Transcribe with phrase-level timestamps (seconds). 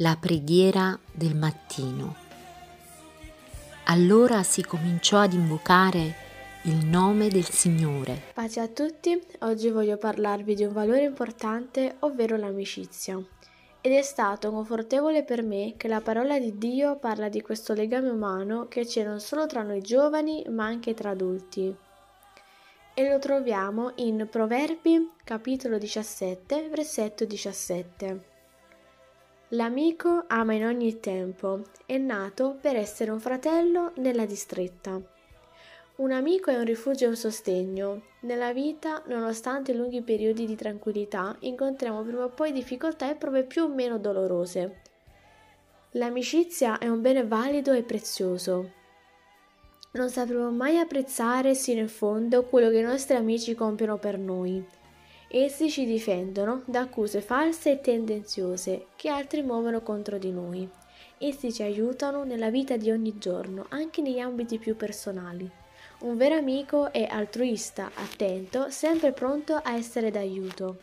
[0.00, 2.14] La preghiera del mattino.
[3.86, 6.14] Allora si cominciò ad invocare
[6.66, 8.22] il nome del Signore.
[8.32, 13.20] Pace a tutti, oggi voglio parlarvi di un valore importante, ovvero l'amicizia.
[13.80, 18.08] Ed è stato confortevole per me che la parola di Dio parla di questo legame
[18.08, 21.74] umano che c'è non solo tra noi giovani, ma anche tra adulti.
[22.94, 28.36] E lo troviamo in Proverbi, capitolo 17, versetto 17.
[29.52, 35.00] L'amico ama in ogni tempo, è nato per essere un fratello nella distretta.
[35.96, 38.02] Un amico è un rifugio e un sostegno.
[38.20, 43.62] Nella vita, nonostante lunghi periodi di tranquillità, incontriamo prima o poi difficoltà e prove più
[43.62, 44.82] o meno dolorose.
[45.92, 48.70] L'amicizia è un bene valido e prezioso.
[49.92, 54.62] Non sapremo mai apprezzare sino in fondo quello che i nostri amici compiono per noi.
[55.30, 60.66] Essi ci difendono da accuse false e tendenziose che altri muovono contro di noi.
[61.18, 65.46] Essi ci aiutano nella vita di ogni giorno, anche negli ambiti più personali.
[66.00, 70.78] Un vero amico è altruista, attento, sempre pronto a essere d'aiuto.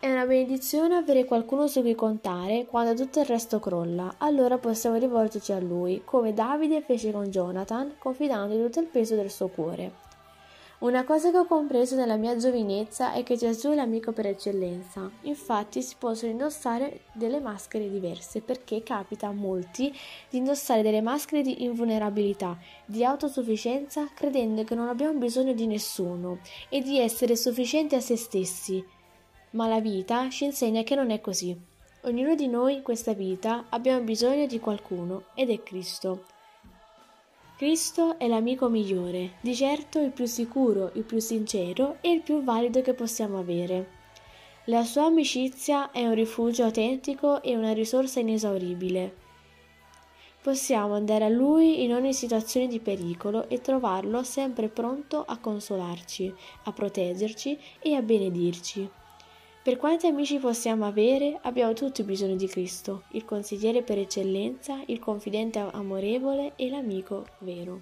[0.00, 4.96] È una benedizione avere qualcuno su cui contare quando tutto il resto crolla, allora possiamo
[4.96, 10.03] rivolgerci a lui, come Davide fece con Jonathan, confidando tutto il peso del suo cuore.
[10.84, 15.10] Una cosa che ho compreso nella mia giovinezza è che Gesù è l'amico per eccellenza.
[15.22, 19.90] Infatti si possono indossare delle maschere diverse perché capita a molti
[20.28, 26.40] di indossare delle maschere di invulnerabilità, di autosufficienza, credendo che non abbiamo bisogno di nessuno
[26.68, 28.84] e di essere sufficienti a se stessi.
[29.52, 31.58] Ma la vita ci insegna che non è così.
[32.02, 36.24] Ognuno di noi in questa vita abbiamo bisogno di qualcuno ed è Cristo.
[37.56, 42.42] Cristo è l'amico migliore, di certo il più sicuro, il più sincero e il più
[42.42, 44.02] valido che possiamo avere.
[44.64, 49.14] La sua amicizia è un rifugio autentico e una risorsa inesauribile.
[50.42, 56.34] Possiamo andare a Lui in ogni situazione di pericolo e trovarlo sempre pronto a consolarci,
[56.64, 58.90] a proteggerci e a benedirci.
[59.64, 64.98] Per quanti amici possiamo avere, abbiamo tutti bisogno di Cristo, il consigliere per eccellenza, il
[64.98, 67.80] confidente amorevole e l'amico vero.